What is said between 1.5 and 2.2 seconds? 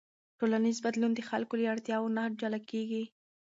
له اړتیاوو